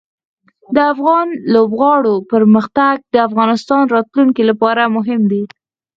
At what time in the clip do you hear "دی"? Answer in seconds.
5.31-5.43